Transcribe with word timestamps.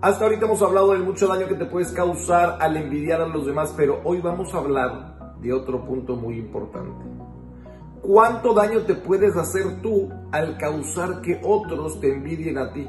Hasta 0.00 0.26
ahorita 0.26 0.44
hemos 0.46 0.62
hablado 0.62 0.92
del 0.92 1.02
mucho 1.02 1.26
daño 1.26 1.48
que 1.48 1.56
te 1.56 1.64
puedes 1.64 1.90
causar 1.90 2.58
al 2.60 2.76
envidiar 2.76 3.20
a 3.20 3.26
los 3.26 3.46
demás, 3.46 3.74
pero 3.76 4.00
hoy 4.04 4.20
vamos 4.20 4.54
a 4.54 4.58
hablar 4.58 5.34
de 5.40 5.52
otro 5.52 5.84
punto 5.84 6.14
muy 6.14 6.38
importante. 6.38 7.04
¿Cuánto 8.00 8.54
daño 8.54 8.82
te 8.82 8.94
puedes 8.94 9.36
hacer 9.36 9.82
tú 9.82 10.08
al 10.30 10.56
causar 10.56 11.20
que 11.20 11.40
otros 11.42 12.00
te 12.00 12.12
envidien 12.14 12.58
a 12.58 12.72
ti? 12.72 12.86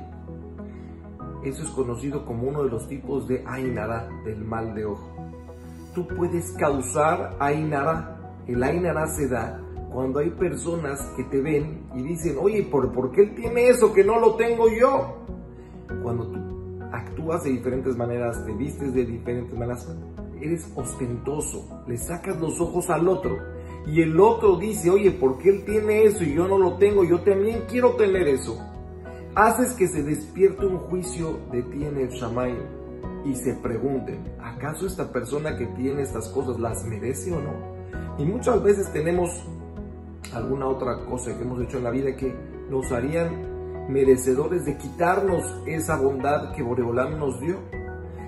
Eso 1.44 1.64
es 1.64 1.70
conocido 1.72 2.26
como 2.26 2.48
uno 2.48 2.64
de 2.64 2.70
los 2.70 2.88
tipos 2.88 3.28
de 3.28 3.44
Ainara, 3.48 4.07
del 4.23 4.46
mal 4.46 4.76
de 4.76 4.86
ojo. 4.86 5.10
Tú 5.96 6.05
puedes 6.16 6.52
causar 6.60 7.38
Ainara. 7.39 8.20
El 8.46 8.62
Ainara 8.62 9.07
se 9.07 9.28
da 9.28 9.60
cuando 9.91 10.20
hay 10.20 10.30
personas 10.30 11.02
que 11.18 11.23
te 11.23 11.41
ven 11.41 11.89
y 11.96 12.04
dicen, 12.04 12.38
oye, 12.39 12.62
¿por, 12.70 12.91
¿por 12.91 13.12
qué 13.12 13.23
él 13.23 13.36
tiene 13.36 13.70
eso 13.70 13.91
que 13.94 14.04
no 14.04 14.20
lo 14.20 14.35
tengo 14.35 14.70
yo? 14.70 15.16
Cuando 16.04 16.27
tú 16.27 16.59
actúas 16.99 17.44
de 17.44 17.52
diferentes 17.52 17.95
maneras, 17.95 18.45
te 18.45 18.53
vistes 18.53 18.94
de 18.94 19.05
diferentes 19.05 19.57
maneras, 19.57 19.88
eres 20.41 20.71
ostentoso, 20.76 21.84
le 21.88 21.98
sacas 21.98 22.40
los 22.40 22.59
ojos 22.62 22.90
al 22.90 23.07
otro 23.07 23.38
y 23.88 24.02
el 24.02 24.20
otro 24.20 24.57
dice, 24.57 24.90
oye, 24.90 25.12
¿por 25.12 25.38
qué 25.40 25.49
él 25.49 25.66
tiene 25.66 26.04
eso 26.04 26.23
y 26.23 26.34
yo 26.34 26.48
no 26.48 26.57
lo 26.57 26.77
tengo? 26.77 27.04
Yo 27.04 27.21
también 27.21 27.63
quiero 27.67 27.95
tener 27.95 28.27
eso. 28.27 28.59
Haces 29.35 29.73
que 29.73 29.88
se 29.88 30.04
despierte 30.04 30.66
un 30.66 30.77
juicio 30.77 31.40
de 31.52 31.63
ti 31.63 31.85
en 31.85 31.98
el 31.98 32.09
Shamay 32.09 32.55
y 33.26 33.35
se 33.35 33.54
pregunten, 33.55 34.34
¿acaso 34.40 34.85
esta 34.85 35.12
persona 35.12 35.57
que 35.57 35.66
tiene 35.68 36.02
estas 36.02 36.29
cosas 36.29 36.59
las 36.59 36.84
merece 36.85 37.31
o 37.31 37.41
no? 37.41 37.54
Y 38.18 38.26
muchas 38.26 38.62
veces 38.62 38.91
tenemos 38.91 39.29
alguna 40.34 40.68
otra 40.68 41.05
cosa 41.05 41.35
que 41.35 41.43
hemos 41.43 41.62
hecho 41.62 41.77
en 41.77 41.84
la 41.84 41.91
vida 41.91 42.16
que 42.16 42.34
nos 42.70 42.91
harían 42.91 43.59
merecedores 43.89 44.66
de 44.66 44.77
quitarnos 44.77 45.43
esa 45.65 45.98
bondad 45.98 46.54
que 46.54 46.62
Boreolam 46.63 47.18
nos 47.18 47.40
dio. 47.41 47.57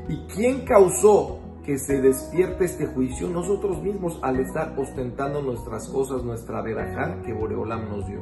¿Y 0.09 0.17
quién 0.33 0.65
causó 0.65 1.39
que 1.63 1.77
se 1.77 2.01
despierte 2.01 2.65
este 2.65 2.87
juicio? 2.87 3.29
Nosotros 3.29 3.81
mismos 3.81 4.19
al 4.23 4.39
estar 4.39 4.73
ostentando 4.77 5.41
nuestras 5.41 5.87
cosas, 5.87 6.23
nuestra 6.23 6.61
verajá 6.61 7.21
que 7.21 7.33
Boreolam 7.33 7.89
nos 7.89 8.07
dio. 8.07 8.19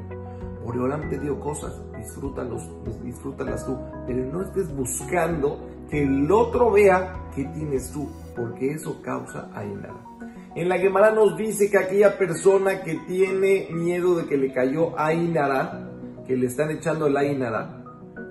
Boreolam 0.65 1.09
te 1.09 1.17
dio 1.17 1.39
cosas, 1.39 1.81
disfrútalos, 1.97 2.61
disfrútalas 3.03 3.65
tú, 3.65 3.77
pero 4.05 4.23
no 4.25 4.43
estés 4.43 4.75
buscando 4.75 5.65
que 5.89 6.03
el 6.03 6.29
otro 6.31 6.71
vea 6.71 7.31
qué 7.33 7.45
tienes 7.45 7.91
tú, 7.91 8.07
porque 8.35 8.73
eso 8.73 9.01
causa 9.01 9.49
Ainara. 9.55 9.95
En 10.55 10.67
la 10.67 10.77
Gemara 10.77 11.11
nos 11.11 11.37
dice 11.37 11.71
que 11.71 11.77
aquella 11.77 12.17
persona 12.17 12.81
que 12.81 12.95
tiene 13.07 13.69
miedo 13.71 14.15
de 14.15 14.25
que 14.25 14.37
le 14.37 14.51
cayó 14.51 14.99
Ainara, 14.99 15.88
que 16.29 16.37
le 16.37 16.45
están 16.45 16.69
echando 16.69 17.07
el 17.07 17.17
Ainara, 17.17 17.83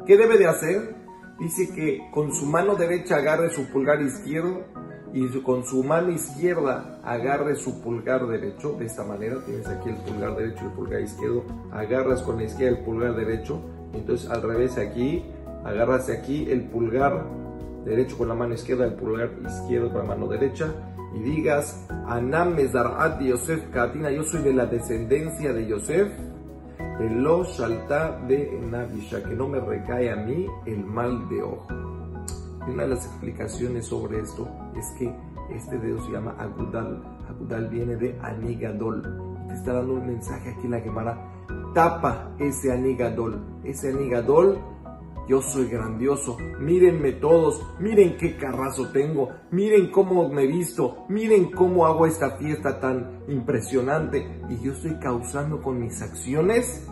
¿qué 0.07 0.17
debe 0.17 0.39
de 0.39 0.47
hacer? 0.47 0.95
Dice 1.41 1.75
que 1.75 2.01
con 2.13 2.33
su 2.33 2.47
mano 2.47 2.77
derecha 2.77 3.17
agarre 3.17 3.51
su 3.51 3.69
pulgar 3.73 4.01
izquierdo 4.01 4.63
y 5.13 5.27
con 5.43 5.65
su 5.65 5.83
mano 5.83 6.13
izquierda 6.13 7.01
agarre 7.03 7.57
su 7.57 7.83
pulgar 7.83 8.29
derecho. 8.29 8.77
De 8.79 8.87
esta 8.87 9.03
manera 9.03 9.45
tienes 9.45 9.67
aquí 9.67 9.89
el 9.89 9.97
pulgar 9.97 10.37
derecho 10.37 10.61
y 10.63 10.67
el 10.69 10.73
pulgar 10.75 11.01
izquierdo. 11.01 11.45
Agarras 11.73 12.23
con 12.23 12.37
la 12.37 12.45
izquierda 12.45 12.79
el 12.79 12.85
pulgar 12.85 13.17
derecho. 13.17 13.61
Entonces 13.93 14.31
al 14.31 14.43
revés 14.43 14.79
aquí, 14.79 15.25
agarras 15.65 16.09
aquí 16.09 16.49
el 16.49 16.69
pulgar 16.69 17.25
derecho 17.85 18.17
con 18.17 18.29
la 18.29 18.35
mano 18.35 18.55
izquierda, 18.55 18.85
el 18.85 18.95
pulgar 18.95 19.33
izquierdo 19.45 19.89
con 19.89 20.03
la 20.03 20.15
mano 20.15 20.29
derecha. 20.29 20.73
Y 21.17 21.19
digas, 21.19 21.85
Anam 22.07 22.57
Yosef 23.19 23.71
Katina, 23.73 24.13
yo 24.13 24.23
soy 24.23 24.43
de 24.43 24.53
la 24.53 24.67
descendencia 24.67 25.53
de 25.53 25.67
Yosef 25.67 26.13
lo 27.07 27.45
shalta 27.45 28.19
de 28.27 28.59
Navisha, 28.61 29.23
que 29.23 29.35
no 29.35 29.49
me 29.49 29.61
recae 29.61 30.11
a 30.11 30.17
mí 30.17 30.47
el 30.67 30.85
mal 30.85 31.29
de 31.29 31.43
ojo. 31.43 31.67
Una 32.67 32.83
de 32.83 32.89
las 32.89 33.07
explicaciones 33.07 33.87
sobre 33.87 34.21
esto 34.21 34.49
es 34.77 34.85
que 34.99 35.15
este 35.55 35.79
dedo 35.79 36.05
se 36.05 36.13
llama 36.13 36.35
Agudal. 36.39 37.03
Agudal 37.29 37.69
viene 37.69 37.97
de 37.97 38.19
Anigadol. 38.21 39.03
Te 39.49 39.55
está 39.55 39.73
dando 39.75 39.95
un 39.95 40.07
mensaje 40.07 40.51
aquí 40.51 40.67
en 40.67 40.73
la 40.73 40.81
Gemara. 40.81 41.17
Tapa 41.73 42.35
ese 42.39 42.73
Anigadol. 42.73 43.43
Ese 43.65 43.91
Anigadol, 43.91 44.59
yo 45.27 45.41
soy 45.41 45.69
grandioso. 45.69 46.37
Mírenme 46.61 47.13
todos. 47.13 47.65
Miren 47.79 48.19
qué 48.19 48.37
carrazo 48.37 48.91
tengo. 48.91 49.31
Miren 49.51 49.91
cómo 49.91 50.29
me 50.29 50.47
visto. 50.47 51.07
Miren 51.09 51.51
cómo 51.53 51.87
hago 51.87 52.07
esta 52.07 52.33
fiesta 52.33 52.79
tan 52.81 53.25
impresionante. 53.29 54.43
Y 54.51 54.61
yo 54.61 54.73
estoy 54.73 54.99
causando 54.99 55.63
con 55.63 55.79
mis 55.79 56.03
acciones 56.03 56.87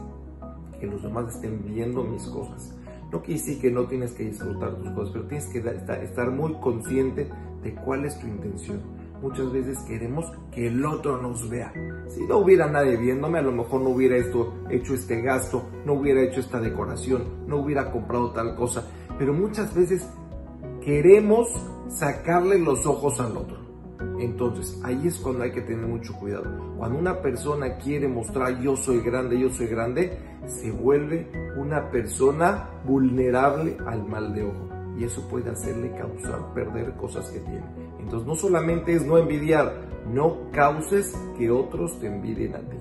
que 0.79 0.87
los 0.87 1.03
demás 1.03 1.35
estén 1.35 1.65
viendo 1.65 2.05
mis 2.05 2.25
cosas. 2.29 2.75
No 3.13 3.23
quiere 3.23 3.41
decir 3.41 3.61
que 3.61 3.71
no 3.71 3.85
tienes 3.87 4.13
que 4.13 4.25
disfrutar 4.25 4.75
tus 4.77 4.91
cosas, 4.91 5.11
pero 5.13 5.27
tienes 5.27 5.47
que 5.47 5.59
estar 5.59 6.31
muy 6.31 6.55
consciente 6.55 7.29
de 7.63 7.75
cuál 7.75 8.05
es 8.05 8.19
tu 8.19 8.27
intención. 8.27 8.81
Muchas 9.23 9.51
veces 9.51 9.79
queremos 9.89 10.27
que 10.53 10.67
el 10.67 10.85
otro 10.85 11.21
nos 11.23 11.49
vea. 11.49 11.73
Si 12.09 12.25
no 12.27 12.39
hubiera 12.39 12.69
nadie 12.71 12.97
viéndome, 12.97 13.39
a 13.39 13.43
lo 13.43 13.53
mejor 13.53 13.81
no 13.81 13.91
hubiera 13.91 14.17
hecho 14.17 14.53
este 14.71 15.23
gasto, 15.23 15.63
no 15.87 15.95
hubiera 15.95 16.23
hecho 16.23 16.41
esta 16.41 16.61
decoración, 16.61 17.47
no 17.47 17.57
hubiera 17.57 17.91
comprado 17.91 18.33
tal 18.33 18.55
cosa. 18.57 18.87
Pero 19.19 19.33
muchas 19.33 19.75
veces 19.75 20.07
queremos 20.85 21.49
sacarle 21.89 22.59
los 22.59 22.85
ojos 22.87 23.19
al 23.21 23.37
otro. 23.37 23.66
Entonces, 24.19 24.81
ahí 24.85 25.07
es 25.07 25.19
cuando 25.19 25.45
hay 25.45 25.53
que 25.53 25.63
tener 25.63 25.87
mucho 25.87 26.15
cuidado. 26.15 26.45
Cuando 26.77 26.99
una 26.99 27.21
persona 27.21 27.77
quiere 27.77 28.09
mostrar 28.09 28.61
yo 28.61 28.77
soy 28.77 29.01
grande, 29.01 29.39
yo 29.39 29.51
soy 29.51 29.67
grande, 29.67 30.19
se 30.47 30.71
vuelve 30.71 31.31
una 31.57 31.91
persona 31.91 32.71
vulnerable 32.85 33.77
al 33.87 34.07
mal 34.07 34.35
de 34.35 34.45
ojo. 34.45 34.69
Y 34.99 35.05
eso 35.05 35.27
puede 35.29 35.51
hacerle 35.51 35.93
causar 35.93 36.55
perder 36.55 36.95
cosas 36.95 37.31
que 37.31 37.41
tiene. 37.41 37.65
Entonces, 37.99 38.27
no 38.27 38.35
solamente 38.35 38.95
es 38.95 39.05
no 39.05 39.19
envidiar, 39.19 39.75
no 40.13 40.51
causes 40.53 41.15
que 41.37 41.51
otros 41.51 41.99
te 42.01 42.07
envidien 42.07 42.55
a 42.55 42.61
ti. 42.61 42.77